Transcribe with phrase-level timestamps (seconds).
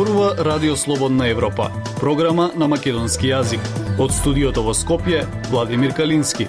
[0.00, 3.60] Зборува Радио Слободна Европа, програма на македонски јазик.
[4.00, 6.46] Од студиото во Скопје, Владимир Калински.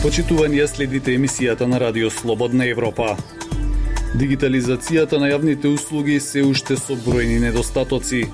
[0.00, 3.18] Почитувани ја следите емисијата на Радио Слободна Европа.
[4.16, 8.30] Дигитализацијата на јавните услуги се уште со бројни недостатоци.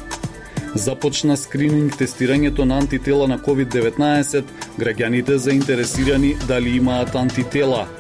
[0.79, 4.45] Започна скрининг тестирањето на антитела на COVID-19,
[4.79, 7.89] граѓаните заинтересирани дали имаат антитела–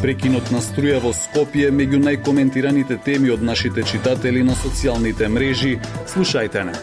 [0.00, 5.78] Прекинот на струја во Скопје меѓу најкоментираните теми од нашите читатели на социјалните мрежи.
[6.06, 6.76] Слушајте не.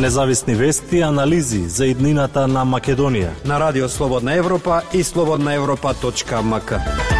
[0.00, 7.13] Независни вести и анализи за иднината на Македонија на Радио Слободна Европа и слободнаевропа.мк.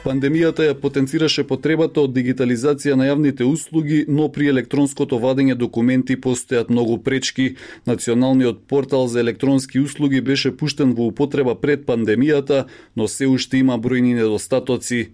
[0.00, 6.70] Пандемијата ја потенцираше потребата од дигитализација на јавните услуги, но при електронското вадење документи постојат
[6.72, 7.56] многу пречки.
[7.84, 12.64] Националниот портал за електронски услуги беше пуштен во употреба пред пандемијата,
[12.96, 15.12] но се уште има бројни недостатоци.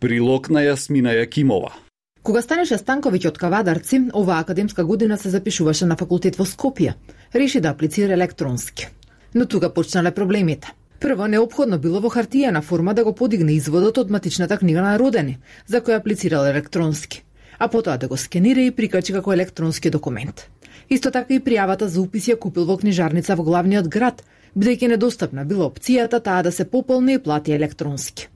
[0.00, 1.76] Прилог на Јасмина Јакимова.
[2.22, 6.94] Кога станеше Станковиќ од Кавадарци, оваа академска година се запишуваше на факултет во Скопје.
[7.34, 8.88] Реши да аплицира електронски.
[9.34, 10.72] Но тука почнале проблемите.
[11.02, 15.40] Прво, необходно било во хартијана форма да го подигне изводот од матичната книга на родени,
[15.66, 17.24] за која аплицирал електронски,
[17.58, 20.46] а потоа да го скенира и прикачи како електронски документ.
[20.88, 24.22] Исто така и пријавата за упис ја купил во книжарница во главниот град,
[24.54, 28.28] бидејќи недостапна била опцијата таа да се пополни и плати електронски.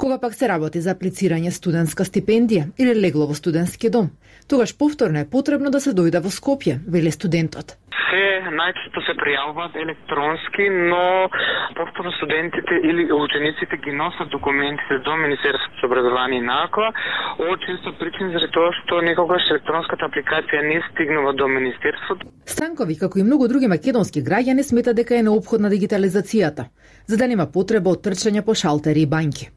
[0.00, 4.06] Кога пак се работи за аплицирање студентска стипендија или легло во студентски дом,
[4.48, 7.76] тогаш повторно е потребно да се дојде во Скопје, вели студентот.
[8.08, 8.22] Се
[8.60, 11.02] најчесто се пријавуваат електронски, но
[11.76, 16.88] повторно студентите или учениците ги носат документите до Министерството за образование и наука,
[17.50, 22.24] од често причини заради тоа што некогаш електронската апликација не стигнува до Министерството.
[22.48, 26.70] Станкови, како и многу други македонски граѓани, смета дека е необходна дигитализацијата,
[27.06, 29.52] за да нема потреба од трчање по шалтери и банки.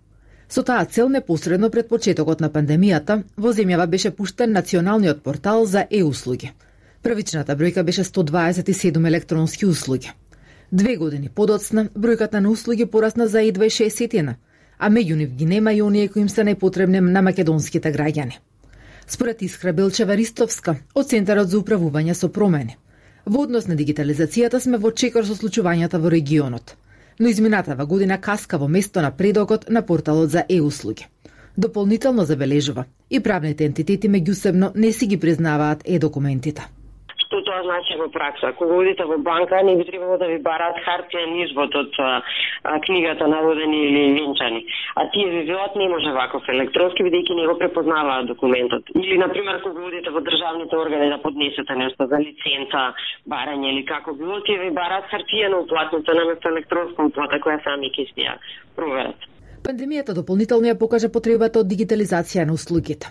[0.53, 5.81] Со таа цел непосредно пред почетокот на пандемијата, во земјава беше пуштен националниот портал за
[5.89, 6.51] е-услуги.
[7.01, 10.11] Првичната бројка беше 127 електронски услуги.
[10.71, 14.35] Две години подоцна, бројката на услуги порасна за 26
[14.77, 18.37] а меѓу нив ги нема и оние кои им се најпотребни на македонските граѓани.
[19.07, 22.77] Според Искра Белчева Ристовска, од Центарот за управување со промени,
[23.25, 26.77] во однос на дигитализацијата сме во чекор со случувањата во регионот–
[27.19, 31.07] но изминатава година каска во место на предокот на порталот за е-услуги.
[31.57, 36.67] Дополнително забележува и правните ентитети меѓусебно не си ги признаваат е-документите
[37.33, 38.53] што тоа значи во пракса.
[38.53, 42.21] Кога одите во банка, не би требало да ви бараат хартија извод од а,
[42.63, 44.61] а, книгата на родени или венчани.
[44.95, 48.85] А тие ви велат не може ваков електронски, бидејќи не го препознаваат документот.
[48.95, 52.93] Или, на пример, кога одите во државните органи да поднесете нешто за лиценца,
[53.25, 55.09] барање или како било, тие ви бараат
[55.49, 58.37] на уплатница наместо електронска уплата која сами ќе ја
[58.75, 59.17] проверат.
[59.63, 63.07] Пандемијата дополнително ја покажа потребата од дигитализација на услугите.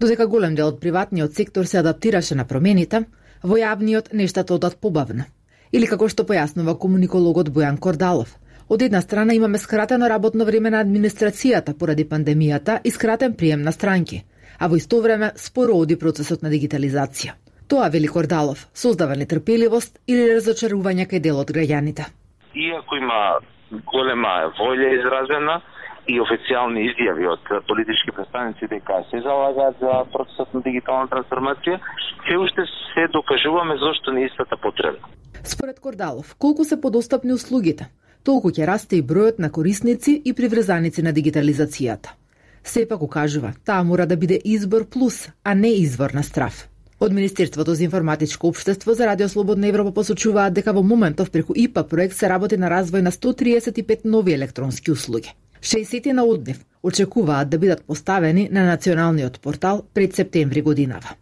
[0.00, 3.04] Додека голем дел од приватниот сектор се адаптираше на промените,
[3.42, 5.24] во јавниот нештата одат побавно.
[5.72, 8.36] Или како што појаснува комуникологот Бојан Кордалов,
[8.68, 13.72] Од една страна имаме скратено работно време на администрацијата поради пандемијата и скратен прием на
[13.72, 14.24] странки,
[14.58, 17.36] а во исто време споро оди процесот на дигитализација.
[17.68, 22.08] Тоа, вели Кордалов, создава нетрпеливост или разочарување кај дел од граѓаните.
[22.54, 23.38] Иако има
[23.92, 25.60] голема волја изразена,
[26.08, 31.78] и официјални изјави од политички представници дека се залагаат за процесот на дигитална трансформација,
[32.28, 34.98] се уште се докажуваме зошто не истата потреба.
[35.44, 37.90] Според Кордалов, колку се подостапни услугите,
[38.24, 42.14] толку ќе расте и бројот на корисници и приврзаници на дигитализацијата.
[42.64, 46.66] Сепак укажува, таа мора да биде избор плюс, а не извор на страф.
[47.00, 51.84] Од Министерството за информатичко општество за Радио Слободна Европа посочуваат дека во моментов преку ИПА
[51.84, 55.34] проект се работи на развој на 135 нови електронски услуги.
[55.62, 61.14] 60 на од нив очекуваат да бидат поставени на националниот портал пред септември годинава.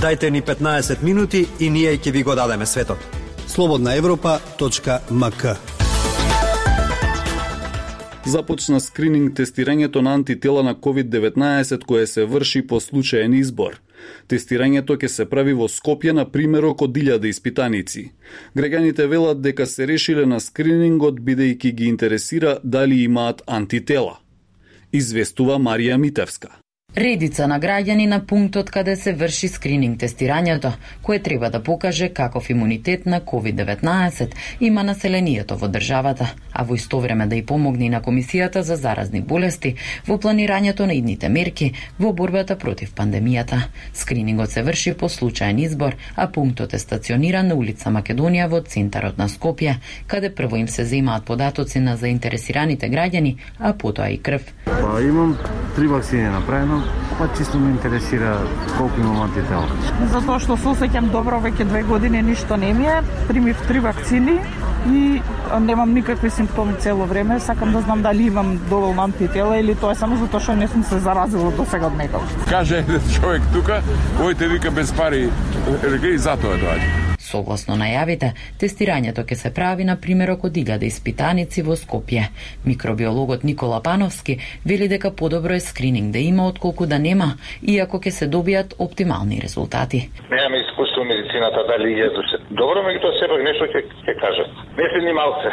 [0.00, 2.98] Дайте ни 15 минути и ние ќе ви го дадеме светот.
[3.46, 5.44] Слободна Европа.мк
[8.26, 13.80] Започна скрининг тестирањето на антитела на COVID-19 кое се врши по случаен избор–
[14.28, 18.10] Тестирањето ќе се прави во Скопје на примерок од 1000 испитаници.
[18.56, 24.18] Граѓаните велат дека се решиле на скринингот бидејќи ги интересира дали имаат антитела.
[24.92, 26.61] Известува Марија Митевска.
[26.96, 32.50] Редица на граѓани на пунктот каде се врши скрининг тестирањето, кое треба да покаже каков
[32.50, 38.02] имунитет на COVID-19 има населението во државата, а во исто време да и помогне на
[38.02, 43.72] Комисијата за заразни болести во планирањето на идните мерки во борбата против пандемијата.
[43.94, 49.16] Скринингот се врши по случаен избор, а пунктот е стациониран на улица Македонија во центарот
[49.16, 54.42] на Скопје, каде прво им се земаат податоци на заинтересираните граѓани, а потоа и крв.
[54.64, 55.38] Па имам
[55.76, 56.81] три вакцини направено,
[57.18, 58.38] Па чисто ме интересира
[58.78, 59.68] колку имам антитела.
[60.12, 63.02] Затоа што се осеќам добро веќе две години ништо не ми е.
[63.28, 64.40] Примив три вакцини
[64.88, 65.22] и
[65.60, 67.40] немам никакви симптоми цело време.
[67.40, 70.84] Сакам да знам дали имам доволно антитела или тоа е само затоа што не сум
[70.84, 72.24] се заразила до сега од некој.
[72.50, 73.82] Каже човек тука,
[74.18, 75.28] ојте вика без пари,
[76.02, 77.11] и затоа доаѓа.
[77.32, 82.26] Согласно најавите, тестирањето ќе се прави на примерок од илјада испитаници во Скопје.
[82.68, 84.36] Микробиологот Никола Пановски
[84.68, 87.30] вели дека подобро е скрининг да има отколку да нема,
[87.62, 90.10] иако ќе се добијат оптимални резултати.
[90.30, 92.08] Немаме искуство медицината дали е
[92.60, 94.50] добро, меѓутоа сепак нешто ќе ќе кажат.
[94.76, 95.50] Не се ни малце.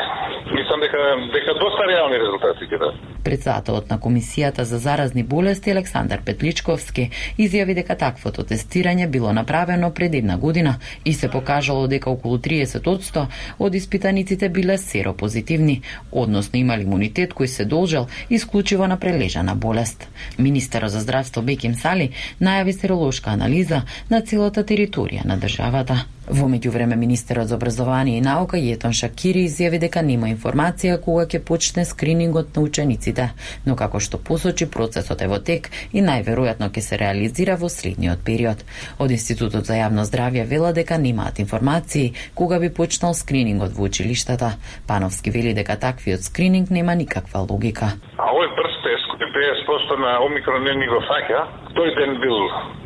[0.52, 1.00] Мислам дека
[1.36, 2.96] дека доста реални резултати ќе дадат.
[3.24, 10.16] Председателот на Комисијата за заразни болести Александар Петличковски изјави дека таквото тестирање било направено пред
[10.16, 10.75] една година
[11.06, 11.30] и се
[11.69, 13.25] покажало дека околу 30%
[13.60, 15.81] од испитаниците биле серопозитивни,
[16.12, 20.07] односно имали имунитет кој се должел исклучиво на прележана болест.
[20.38, 22.12] Министерот за здравство Беким Сали
[22.42, 26.06] најави серолошка анализа на целата територија на државата.
[26.30, 31.40] Во меѓувреме министерот за образование и наука Јетон Шакири изјави дека нема информација кога ќе
[31.42, 33.31] почне скринингот на учениците,
[33.66, 38.22] но како што посочи процесот е во тек и најверојатно ќе се реализира во следниот
[38.22, 38.62] период.
[39.00, 44.52] Од Институтот за јавно здравје вела дека немаат информации кога би почнал скринингот во училиштата.
[44.86, 47.96] Пановски вели дека таквиот скрининг нема никаква логика.
[48.22, 51.42] А овој брз тест кој 50% на омикрон не ни го фаќа,
[51.77, 52.38] тој ден бил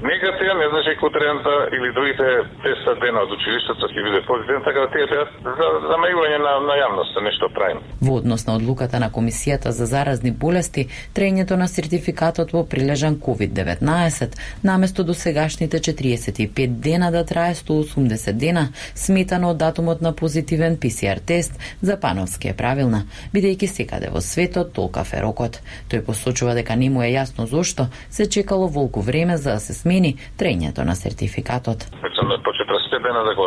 [0.03, 2.24] негативен, не знаше кутрента или другите
[2.63, 5.25] 10 дена од училиштето ќе биде позитивен, така да тие беа
[5.59, 7.80] за замајување на, на јавноста, нешто правим.
[8.01, 14.38] Во однос на одлуката на Комисијата за заразни болести, трењето на сертификатот во прилежан COVID-19,
[14.63, 21.19] наместо до сегашните 45 дена да трае 180 дена, сметано од датумот на позитивен PCR
[21.25, 25.62] тест, за Пановски е правилна, бидејќи секаде во светот толкав е рокот.
[25.89, 29.74] Тој посочува дека не му е јасно зошто се чекало волку време за да се
[29.74, 31.80] смени трењето на сертификатот.
[32.04, 33.46] Речам, по 40 дена да го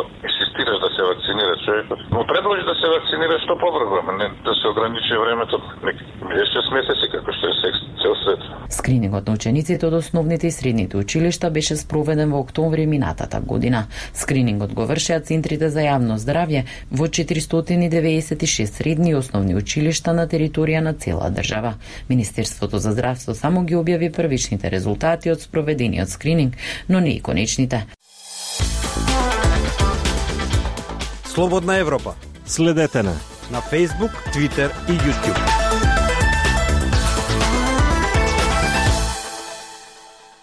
[0.56, 4.68] инсистираш да се вакцинира човекот, му предложи да се вакцинира што побрзо, не да се
[4.68, 8.40] ограничи времето, нека 6 месеци како што е секс, цел свет.
[8.70, 13.86] Скринингот на учениците од основните и средните училишта беше спроведен во октомври минатата година.
[14.12, 20.80] Скринингот го вршеа центрите за јавно здравје во 496 средни и основни училишта на територија
[20.80, 21.74] на цела држава.
[22.08, 26.56] Министерството за здравство само ги објави првичните резултати од спроведениот скрининг,
[26.88, 27.86] но не и конечните.
[31.36, 32.14] Слободна Европа.
[32.46, 33.12] Следете на
[33.52, 35.40] на Facebook, Twitter и YouTube.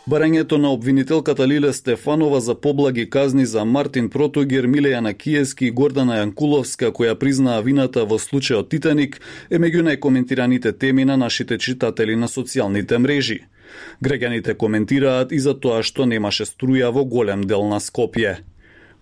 [0.09, 6.21] Барањето на обвинителката Лиле Стефанова за поблаги казни за Мартин Протогер, Милејана Киески и Гордана
[6.21, 12.27] Јанкуловска, која признаа вината во случајот Титаник, е меѓу најкоментираните теми на нашите читатели на
[12.27, 13.39] социјалните мрежи.
[14.05, 18.37] Граѓаните коментираат и за тоа што немаше струја во голем дел на Скопје.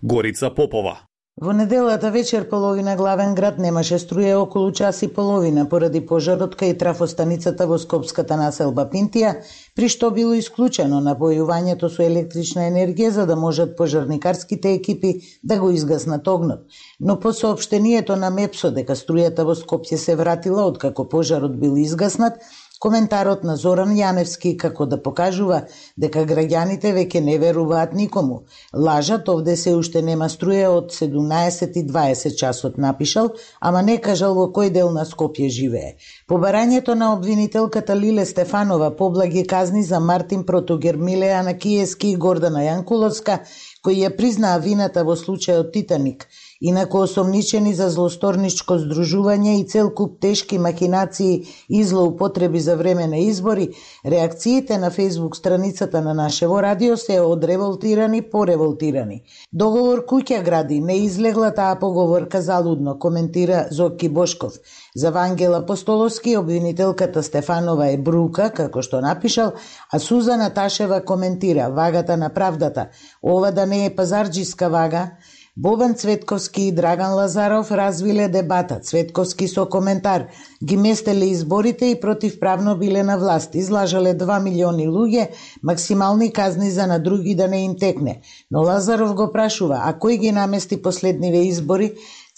[0.02, 6.02] Горица Попова Во неделата вечер половина главен град немаше струја околу час и половина поради
[6.04, 9.30] пожарот кај трафостаницата во Скопската населба Пинтија,
[9.74, 15.70] при што било исклучено напојувањето со електрична енергија за да можат пожарникарските екипи да го
[15.70, 16.68] изгаснат огнот.
[17.00, 22.44] Но по сообштението на МЕПСО дека струјата во Скопје се вратила откако пожарот бил изгаснат,
[22.82, 25.58] Коментарот на Зоран Јаневски како да покажува
[26.04, 28.38] дека граѓаните веќе не веруваат никому.
[28.86, 34.74] Лажат овде се уште нема струја од 17:20 часот напишал, ама не кажал во кој
[34.78, 35.94] дел на Скопје живее.
[36.28, 43.44] Побарањето на обвинителката Лиле Стефанова поблаги казни за Мартин Протогер Милејана Киески и Гордана Јанкуловска,
[43.82, 46.26] кои ја признаа вината во случајот Титаник–
[46.64, 53.18] Инако осомничени за злосторничко здружување и цел куп тешки махинации и злоупотреби за време на
[53.18, 53.68] избори,
[54.06, 59.22] реакциите на Facebook страницата на нашево радио се од револтирани по револтирани.
[59.52, 64.52] Договор куќа гради не излегла таа поговорка залудно, коментира Зоки Бошков.
[64.96, 69.52] За Вангела Постоловски обвинителката Стефанова е брука, како што напишал,
[69.90, 72.88] а Сузана Ташева коментира вагата на правдата.
[73.22, 75.10] Ова да не е пазарджиска вага,
[75.56, 78.80] Бобан Цветковски и Драган Лазаров развиле дебата.
[78.80, 80.24] Цветковски со коментар
[80.64, 83.54] ги местеле изборите и противправно биле на власт.
[83.54, 85.28] Излажале 2 милиони луѓе,
[85.62, 88.20] максимални казни за на други да не им текне.
[88.50, 91.92] Но Лазаров го прашува, а кој ги намести последниве избори?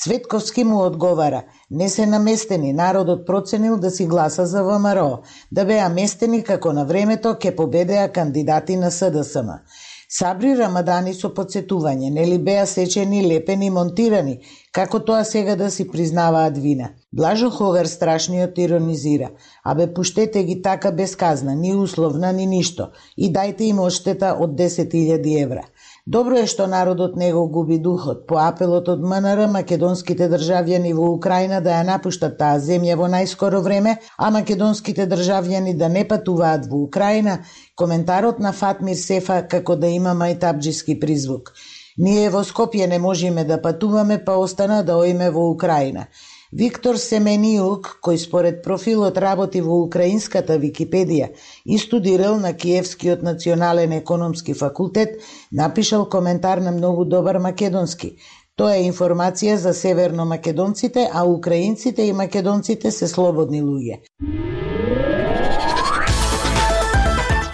[0.04, 5.88] Цветковски му одговара, не се наместени, народот проценил да си гласа за ВМРО, да беа
[5.88, 9.62] местени како на времето ке победеа кандидати на СДСМ.
[10.09, 14.39] Сабри Рамадани со подсетување, нели беа сечени, лепени, монтирани,
[14.73, 16.91] како тоа сега да си признаваат вина.
[17.16, 19.28] Блажо Хогар страшниот иронизира,
[19.62, 24.56] абе пуштете ги така без казна, ни условна, ни ништо, и дајте им оштета од
[24.59, 25.62] 10.000 евра.
[26.06, 28.26] Добро е што народот не го губи духот.
[28.26, 33.62] По апелот од МНР, македонските државјани во Украина да ја напуштат таа земја во најскоро
[33.62, 37.38] време, а македонските државјани да не патуваат во Украина,
[37.76, 41.54] коментарот на Фатмир Сефа како да има мајтабджиски призвук.
[41.97, 46.09] Ние во Скопје не можеме да патуваме, па остана да оиме во Украина.
[46.55, 51.33] Виктор Семениук, кој според профилот работи во украинската Википедија
[51.67, 55.19] и студирал на Киевскиот национален економски факултет,
[55.51, 58.13] напишал коментар на многу добар македонски.
[58.55, 63.99] Тоа е информација за северно македонците, а украинците и македонците се слободни луѓе.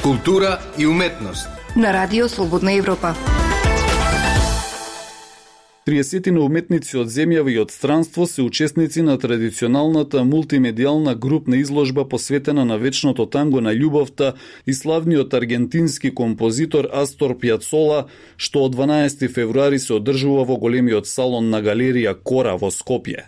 [0.03, 3.15] Култура и уметност на Радио Слободна Европа.
[5.91, 12.05] 30 на уметници од земјава и од странство се учесници на традиционалната мултимедијална групна изложба
[12.09, 14.35] посветена на вечното танго на љубовта
[14.67, 18.05] и славниот аргентински композитор Астор Пјацола,
[18.37, 23.27] што од 12 февруари се одржува во големиот салон на галерија Кора во Скопје.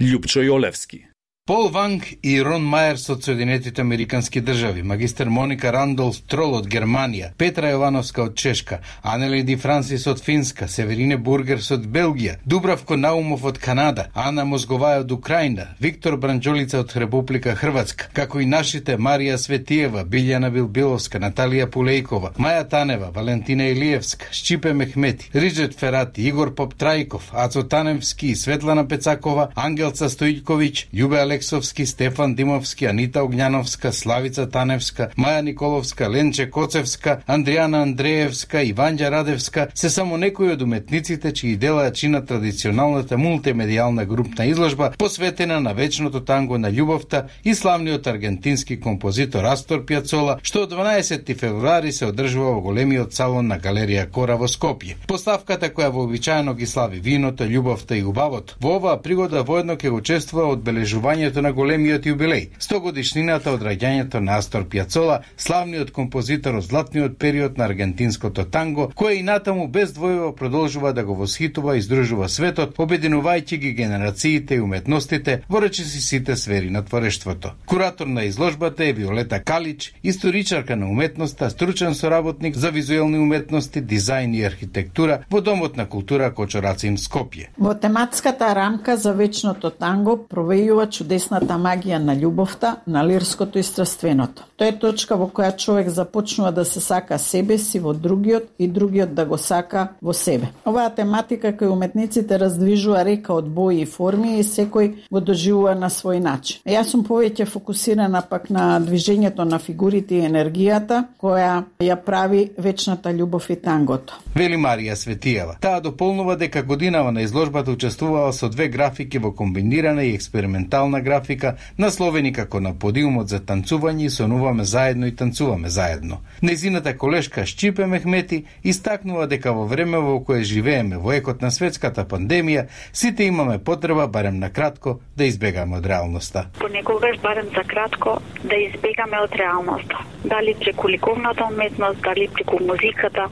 [0.00, 1.07] Љупчо Јолевски
[1.48, 7.30] Пол Ванг и Рон Майерс од Соединетите Американски држави, магистер Моника Рандол Трол од Германија,
[7.40, 13.46] Петра Јовановска од Чешка, Анели Ди Франсис од Финска, Северине Бургерс од Белгија, Дубравко Наумов
[13.48, 19.38] од Канада, Ана Мозговај од Украина, Виктор Бранџолица од Република Хрватска, како и нашите Марија
[19.40, 27.32] Светиева, Билјана Билбиловска, Наталија Пулејкова, Маја Танева, Валентина Илиевска, Шчипе Мехмети, Риджет Ферати, Игор Поптрајков,
[27.32, 35.42] Ацо Таневски, Светлана Пецакова, Ангелца Стојковиќ, Јубе Алексовски, Стефан Димовски, Анита Огњановска, Славица Таневска, Маја
[35.46, 42.24] Николовска, Ленче Коцевска, Андријана Андреевска и Радевска се само некои од уметниците чии дела чина
[42.26, 49.84] традиционалната мултимедијална групна изложба посветена на вечното танго на љубовта и славниот аргентински композитор Астор
[49.86, 54.96] Пјацола, што од 12 февруари се одржува во големиот салон на галерија Кора во Скопје.
[55.06, 58.56] Поставката која вообичаено ги слави виното, љубовта и убавот.
[58.60, 64.20] Во оваа пригода воедно ќе учествува одбележување одбрањањето на големиот јубилеј, 100 годишнината од раѓањето
[64.20, 69.92] на Астор Пјацола, славниот композитор од златниот период на аргентинското танго, кој и натаму без
[69.92, 76.00] двојба продолжува да го восхитува и издржува светот, обединувајќи ги генерациите и уметностите во речиси
[76.00, 77.52] сите сфери на творештвото.
[77.66, 84.34] Куратор на изложбата е Виолета Калич, историчарка на уметноста, стручен соработник за визуелни уметности, дизајн
[84.36, 87.48] и архитектура во Домот на култура Кочорацим Скопје.
[87.58, 93.62] Во тематската рамка за вечното танго провејува чудесни чудесната магија на љубовта, на лирското и
[93.62, 94.44] страственото.
[94.56, 98.68] Тоа е точка во која човек започнува да се сака себе си во другиот и
[98.68, 100.52] другиот да го сака во себе.
[100.66, 105.90] Оваа тематика кај уметниците раздвижува река од бои и форми и секој го доживува на
[105.90, 106.62] свој начин.
[106.66, 113.10] Јас сум повеќе фокусирана пак на движењето на фигурите и енергијата која ја прави вечната
[113.10, 114.14] љубов и тангото.
[114.34, 115.56] Вели Марија Светиева.
[115.60, 121.56] Таа дополнува дека годинава на изложбата учествувала со две графики во комбинирана и експериментална графика,
[121.78, 126.20] насловени како на подиумот за танцување и сонуваме заедно и танцуваме заедно.
[126.42, 132.04] Незината колешка Шчипе Мехмети истакнува дека во време во кое живееме во екот на светската
[132.04, 136.46] пандемија, сите имаме потреба барем на кратко да избегаме од реалноста.
[136.58, 140.04] Понекогаш барем за кратко да избегаме од реалноста.
[140.24, 143.28] Дали преку ликовната уметност, дали преку музиката,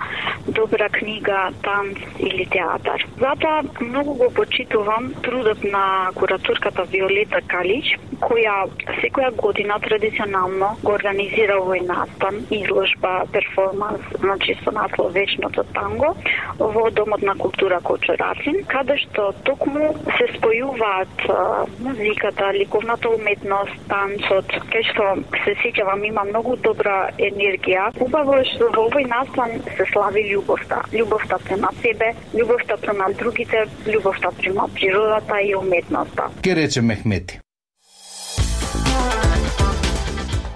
[0.48, 3.04] добра книга, танц или театар.
[3.20, 7.80] Затоа многу го почитувам трудот на кураторката Виолета Кали
[8.20, 8.54] која
[9.00, 16.14] секоја година традиционално го организира овој настан, изложба, перформанс, значи со наслов Вечното танго,
[16.58, 21.24] во Домот на култура Кочорацин, каде што токму се спојуваат
[21.86, 25.08] музиката, ликовната уметност, танцот, кај што
[25.44, 27.88] се сеќавам има многу добра енергија.
[28.00, 30.82] Убаво е што во овој настан се слави љубовта.
[30.92, 36.30] Љубовта према себе, љубовта према другите, љубовта према природата и уметноста.
[36.42, 37.40] Ке рече Мехмети.